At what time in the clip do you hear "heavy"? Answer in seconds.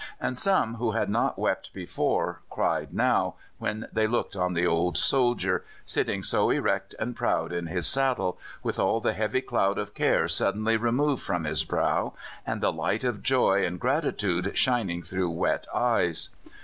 9.13-9.41